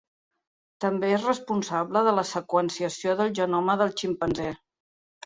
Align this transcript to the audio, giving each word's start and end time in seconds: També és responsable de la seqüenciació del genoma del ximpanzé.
També 0.85 1.11
és 1.17 1.27
responsable 1.27 2.01
de 2.07 2.13
la 2.19 2.23
seqüenciació 2.29 3.13
del 3.21 3.31
genoma 3.41 3.77
del 3.83 3.95
ximpanzé. 4.01 4.49